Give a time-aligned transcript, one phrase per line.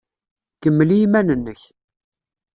[0.61, 1.61] Kemmel i yiman-nnek.